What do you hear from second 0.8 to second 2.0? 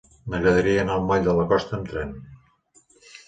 anar al moll de la Costa amb